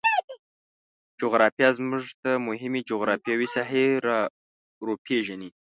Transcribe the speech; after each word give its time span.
جغرافیه 1.19 1.69
موږ 1.89 2.05
ته 2.21 2.31
مهمې 2.47 2.81
جغرفیاوې 2.89 3.47
ساحې 3.55 3.85
روپیژني 4.87 5.49